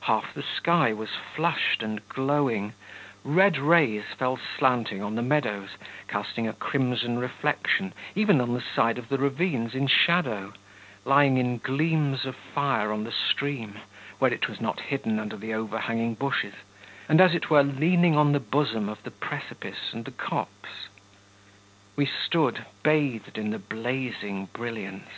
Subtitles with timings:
[0.00, 2.72] Half the sky was flushed and glowing;
[3.22, 5.76] red rays fell slanting on the meadows,
[6.08, 10.52] casting a crimson reflection even on the side of the ravines in shadow,
[11.04, 13.76] lying in gleams of fire on the stream,
[14.18, 16.54] where it was not hidden under the overhanging bushes,
[17.08, 20.88] and, as it were, leaning on the bosom of the precipice and the copse.
[21.94, 25.08] We stood, bathed in the blazing brilliance.